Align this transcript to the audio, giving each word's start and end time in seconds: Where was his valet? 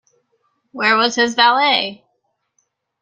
Where 0.71 0.97
was 0.97 1.13
his 1.13 1.35
valet? 1.35 2.03